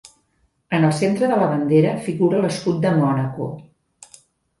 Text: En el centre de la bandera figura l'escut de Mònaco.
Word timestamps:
En 0.77 0.85
el 0.87 0.93
centre 0.99 1.27
de 1.31 1.37
la 1.41 1.49
bandera 1.51 1.91
figura 2.05 2.39
l'escut 2.45 2.79
de 2.87 2.95
Mònaco. 3.03 3.51